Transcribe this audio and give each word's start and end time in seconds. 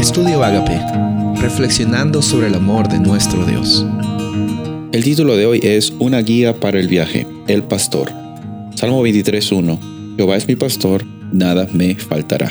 Estudio 0.00 0.42
Agape, 0.42 0.80
reflexionando 1.42 2.22
sobre 2.22 2.46
el 2.46 2.54
amor 2.54 2.88
de 2.88 2.98
nuestro 2.98 3.44
Dios. 3.44 3.84
El 4.92 5.04
título 5.04 5.36
de 5.36 5.44
hoy 5.44 5.60
es 5.62 5.92
Una 5.98 6.22
guía 6.22 6.58
para 6.58 6.80
el 6.80 6.88
viaje, 6.88 7.26
el 7.48 7.62
pastor. 7.62 8.10
Salmo 8.76 9.06
23.1. 9.06 10.16
Jehová 10.16 10.38
es 10.38 10.48
mi 10.48 10.56
pastor, 10.56 11.04
nada 11.32 11.68
me 11.74 11.96
faltará. 11.96 12.50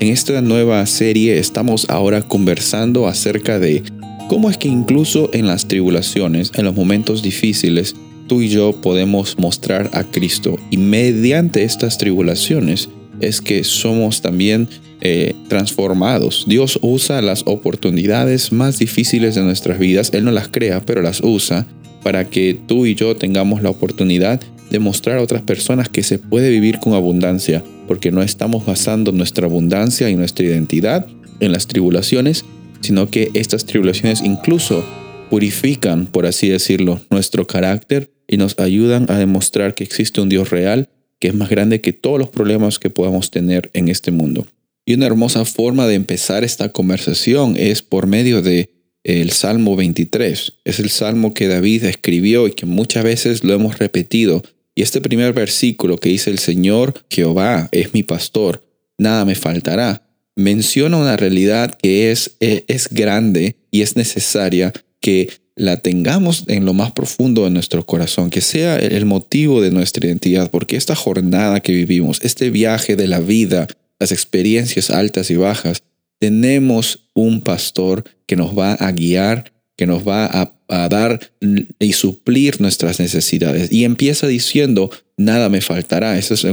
En 0.00 0.08
esta 0.08 0.42
nueva 0.42 0.84
serie 0.86 1.38
estamos 1.38 1.88
ahora 1.88 2.22
conversando 2.22 3.06
acerca 3.06 3.60
de 3.60 3.84
cómo 4.28 4.50
es 4.50 4.58
que 4.58 4.66
incluso 4.66 5.30
en 5.32 5.46
las 5.46 5.68
tribulaciones, 5.68 6.50
en 6.56 6.64
los 6.64 6.74
momentos 6.74 7.22
difíciles, 7.22 7.94
tú 8.26 8.40
y 8.40 8.48
yo 8.48 8.72
podemos 8.72 9.38
mostrar 9.38 9.90
a 9.94 10.02
Cristo 10.02 10.56
y 10.72 10.76
mediante 10.76 11.62
estas 11.62 11.98
tribulaciones 11.98 12.88
es 13.20 13.40
que 13.40 13.64
somos 13.64 14.22
también 14.22 14.68
eh, 15.00 15.34
transformados. 15.48 16.44
Dios 16.46 16.78
usa 16.82 17.22
las 17.22 17.42
oportunidades 17.46 18.52
más 18.52 18.78
difíciles 18.78 19.34
de 19.34 19.42
nuestras 19.42 19.78
vidas, 19.78 20.10
Él 20.12 20.24
no 20.24 20.30
las 20.30 20.48
crea, 20.48 20.80
pero 20.80 21.02
las 21.02 21.20
usa 21.22 21.66
para 22.02 22.28
que 22.28 22.58
tú 22.66 22.86
y 22.86 22.94
yo 22.94 23.16
tengamos 23.16 23.62
la 23.62 23.70
oportunidad 23.70 24.40
de 24.70 24.78
mostrar 24.78 25.18
a 25.18 25.22
otras 25.22 25.42
personas 25.42 25.88
que 25.88 26.02
se 26.02 26.18
puede 26.18 26.50
vivir 26.50 26.78
con 26.78 26.94
abundancia, 26.94 27.64
porque 27.88 28.10
no 28.10 28.22
estamos 28.22 28.64
basando 28.64 29.12
nuestra 29.12 29.46
abundancia 29.46 30.08
y 30.10 30.16
nuestra 30.16 30.46
identidad 30.46 31.06
en 31.40 31.52
las 31.52 31.66
tribulaciones, 31.66 32.44
sino 32.80 33.10
que 33.10 33.30
estas 33.34 33.66
tribulaciones 33.66 34.22
incluso 34.22 34.84
purifican, 35.28 36.06
por 36.06 36.26
así 36.26 36.48
decirlo, 36.48 37.00
nuestro 37.10 37.46
carácter 37.46 38.10
y 38.28 38.36
nos 38.36 38.58
ayudan 38.58 39.06
a 39.08 39.18
demostrar 39.18 39.74
que 39.74 39.84
existe 39.84 40.20
un 40.20 40.28
Dios 40.28 40.50
real 40.50 40.88
que 41.20 41.28
es 41.28 41.34
más 41.34 41.48
grande 41.48 41.80
que 41.80 41.92
todos 41.92 42.18
los 42.18 42.30
problemas 42.30 42.78
que 42.78 42.90
podamos 42.90 43.30
tener 43.30 43.70
en 43.74 43.88
este 43.88 44.10
mundo. 44.10 44.46
Y 44.84 44.94
una 44.94 45.06
hermosa 45.06 45.44
forma 45.44 45.86
de 45.86 45.94
empezar 45.94 46.42
esta 46.42 46.70
conversación 46.70 47.54
es 47.56 47.82
por 47.82 48.06
medio 48.06 48.42
de 48.42 48.70
el 49.04 49.30
Salmo 49.30 49.76
23. 49.76 50.52
Es 50.64 50.80
el 50.80 50.90
salmo 50.90 51.32
que 51.32 51.48
David 51.48 51.84
escribió 51.84 52.46
y 52.46 52.52
que 52.52 52.66
muchas 52.66 53.04
veces 53.04 53.44
lo 53.44 53.54
hemos 53.54 53.78
repetido. 53.78 54.42
Y 54.74 54.82
este 54.82 55.00
primer 55.00 55.32
versículo 55.32 55.98
que 55.98 56.08
dice 56.08 56.30
el 56.30 56.38
Señor 56.38 56.94
Jehová 57.10 57.68
es 57.72 57.92
mi 57.92 58.02
pastor, 58.02 58.64
nada 58.98 59.24
me 59.24 59.34
faltará, 59.34 60.02
menciona 60.36 60.96
una 60.96 61.16
realidad 61.16 61.76
que 61.80 62.10
es, 62.10 62.36
eh, 62.40 62.64
es 62.68 62.88
grande 62.88 63.56
y 63.70 63.82
es 63.82 63.96
necesaria 63.96 64.72
que 65.00 65.28
la 65.60 65.76
tengamos 65.76 66.44
en 66.46 66.64
lo 66.64 66.72
más 66.72 66.92
profundo 66.92 67.44
de 67.44 67.50
nuestro 67.50 67.84
corazón, 67.84 68.30
que 68.30 68.40
sea 68.40 68.76
el 68.76 69.04
motivo 69.04 69.60
de 69.60 69.70
nuestra 69.70 70.06
identidad, 70.06 70.50
porque 70.50 70.76
esta 70.76 70.94
jornada 70.94 71.60
que 71.60 71.72
vivimos, 71.72 72.18
este 72.22 72.48
viaje 72.48 72.96
de 72.96 73.06
la 73.06 73.20
vida, 73.20 73.68
las 73.98 74.10
experiencias 74.10 74.88
altas 74.88 75.30
y 75.30 75.36
bajas, 75.36 75.82
tenemos 76.18 77.10
un 77.12 77.42
pastor 77.42 78.04
que 78.24 78.36
nos 78.36 78.58
va 78.58 78.72
a 78.72 78.90
guiar, 78.92 79.52
que 79.76 79.86
nos 79.86 80.08
va 80.08 80.26
a, 80.32 80.54
dar 80.88 81.20
y 81.78 81.92
suplir 81.92 82.60
nuestras 82.60 82.98
necesidades. 82.98 83.70
Y 83.70 83.84
empieza 83.84 84.28
diciendo, 84.28 84.88
nada 85.18 85.48
me 85.48 85.60
faltará. 85.60 86.16
Esa 86.16 86.34
es 86.34 86.46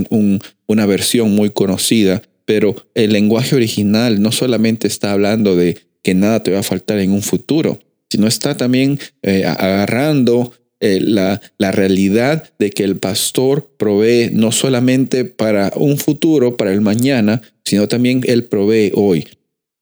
una 0.66 0.86
versión 0.86 1.32
muy 1.36 1.52
conocida, 1.52 2.24
pero 2.44 2.76
el 2.94 3.14
lenguaje 3.14 3.56
original 3.56 4.22
no 4.22 4.32
solamente 4.34 4.88
está 4.88 5.12
hablando 5.14 5.56
de 5.56 5.78
que 6.04 6.14
nada 6.14 6.42
te 6.42 6.52
va 6.52 6.60
a 6.60 6.64
faltar 6.64 7.00
en 7.00 7.12
un 7.12 7.22
futuro, 7.22 7.80
sino 8.10 8.28
está 8.28 8.56
también 8.56 9.00
eh, 9.22 9.46
agarrando 9.46 10.52
eh, 10.80 11.00
la, 11.02 11.42
la, 11.58 11.72
realidad 11.72 12.52
de 12.60 12.70
que 12.70 12.84
el 12.84 12.98
pastor 12.98 13.72
provee 13.78 14.30
no 14.32 14.52
solamente 14.52 15.26
para 15.26 15.72
un 15.76 15.98
futuro, 15.98 16.56
para 16.56 16.72
el 16.72 16.82
mañana, 16.82 17.42
sino 17.66 17.88
también 17.88 18.22
él 18.28 18.46
provee 18.46 18.92
hoy. 18.94 19.28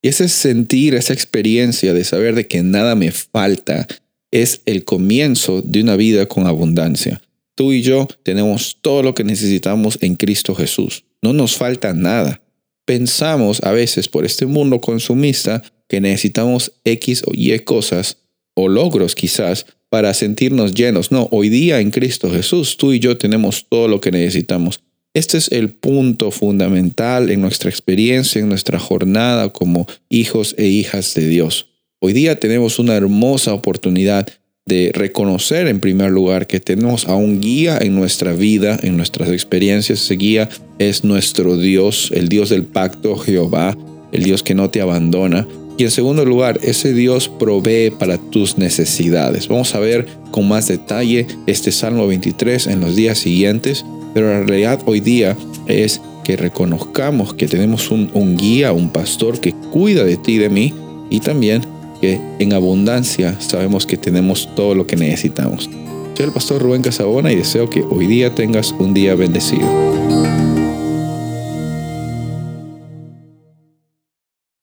Y 0.02 0.08
ese 0.08 0.28
sentir, 0.28 0.94
esa 0.94 1.12
experiencia 1.12 1.92
de 1.92 2.04
saber 2.04 2.34
de 2.34 2.46
que 2.46 2.62
nada 2.62 2.94
me 2.94 3.10
falta, 3.10 3.86
es 4.30 4.62
el 4.66 4.84
comienzo 4.84 5.62
de 5.62 5.82
una 5.82 5.96
vida 5.96 6.26
con 6.26 6.46
abundancia. 6.46 7.20
Tú 7.54 7.72
y 7.72 7.82
yo 7.82 8.06
tenemos 8.22 8.78
todo 8.80 9.02
lo 9.02 9.14
que 9.14 9.24
necesitamos 9.24 9.98
en 10.02 10.16
Cristo 10.16 10.54
Jesús. 10.54 11.04
No 11.22 11.32
nos 11.32 11.56
falta 11.56 11.94
nada. 11.94 12.42
Pensamos 12.84 13.62
a 13.62 13.72
veces 13.72 14.08
por 14.08 14.24
este 14.24 14.46
mundo 14.46 14.80
consumista 14.80 15.62
que 15.88 16.00
necesitamos 16.00 16.72
X 16.84 17.22
o 17.26 17.32
Y 17.34 17.58
cosas 17.60 18.18
o 18.54 18.68
logros 18.68 19.14
quizás 19.14 19.66
para 19.88 20.14
sentirnos 20.14 20.74
llenos. 20.74 21.12
No, 21.12 21.28
hoy 21.30 21.48
día 21.48 21.80
en 21.80 21.90
Cristo 21.90 22.30
Jesús 22.30 22.76
tú 22.76 22.92
y 22.92 22.98
yo 22.98 23.16
tenemos 23.16 23.66
todo 23.68 23.88
lo 23.88 24.00
que 24.00 24.10
necesitamos. 24.10 24.80
Este 25.14 25.38
es 25.38 25.50
el 25.50 25.70
punto 25.70 26.30
fundamental 26.30 27.30
en 27.30 27.40
nuestra 27.40 27.70
experiencia, 27.70 28.40
en 28.40 28.48
nuestra 28.48 28.78
jornada 28.78 29.50
como 29.50 29.86
hijos 30.10 30.54
e 30.58 30.66
hijas 30.66 31.14
de 31.14 31.26
Dios. 31.26 31.68
Hoy 32.00 32.12
día 32.12 32.38
tenemos 32.38 32.78
una 32.78 32.94
hermosa 32.94 33.54
oportunidad 33.54 34.28
de 34.66 34.90
reconocer 34.92 35.68
en 35.68 35.80
primer 35.80 36.10
lugar 36.10 36.46
que 36.46 36.60
tenemos 36.60 37.06
a 37.06 37.14
un 37.14 37.40
guía 37.40 37.78
en 37.80 37.94
nuestra 37.94 38.34
vida, 38.34 38.78
en 38.82 38.96
nuestras 38.96 39.30
experiencias. 39.30 40.02
Ese 40.02 40.16
guía 40.16 40.48
es 40.78 41.04
nuestro 41.04 41.56
Dios, 41.56 42.10
el 42.12 42.28
Dios 42.28 42.50
del 42.50 42.64
pacto, 42.64 43.16
Jehová, 43.16 43.78
el 44.12 44.24
Dios 44.24 44.42
que 44.42 44.54
no 44.54 44.68
te 44.68 44.80
abandona. 44.80 45.48
Y 45.78 45.84
en 45.84 45.90
segundo 45.90 46.24
lugar, 46.24 46.58
ese 46.62 46.94
Dios 46.94 47.28
provee 47.28 47.90
para 47.90 48.16
tus 48.16 48.56
necesidades. 48.56 49.48
Vamos 49.48 49.74
a 49.74 49.80
ver 49.80 50.06
con 50.30 50.48
más 50.48 50.68
detalle 50.68 51.26
este 51.46 51.70
Salmo 51.70 52.06
23 52.06 52.68
en 52.68 52.80
los 52.80 52.96
días 52.96 53.18
siguientes, 53.18 53.84
pero 54.14 54.28
la 54.28 54.42
realidad 54.44 54.80
hoy 54.86 55.00
día 55.00 55.36
es 55.66 56.00
que 56.24 56.36
reconozcamos 56.36 57.34
que 57.34 57.46
tenemos 57.46 57.90
un, 57.90 58.36
guía, 58.36 58.72
un 58.72 58.88
pastor 58.88 59.38
que 59.38 59.52
cuida 59.52 60.02
de 60.04 60.16
ti 60.16 60.32
y 60.32 60.38
de 60.38 60.48
mí, 60.48 60.72
y 61.10 61.20
también 61.20 61.62
que 62.00 62.20
en 62.38 62.52
abundancia 62.54 63.38
sabemos 63.40 63.86
que 63.86 63.96
tenemos 63.96 64.48
todo 64.56 64.74
lo 64.74 64.86
que 64.86 64.96
necesitamos. 64.96 65.68
Soy 66.16 66.26
el 66.26 66.32
pastor 66.32 66.62
Rubén 66.62 66.82
Casabona 66.82 67.30
y 67.30 67.36
deseo 67.36 67.68
que 67.68 67.82
hoy 67.82 68.06
día 68.06 68.34
tengas 68.34 68.72
un 68.72 68.94
día 68.94 69.14
bendecido. 69.14 69.95